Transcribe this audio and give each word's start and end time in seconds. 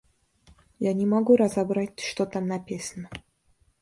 Я 0.79 0.93
не 0.93 1.05
могу 1.05 1.35
разобрать, 1.35 1.99
что 1.99 2.25
там 2.25 2.47
написано. 2.47 3.07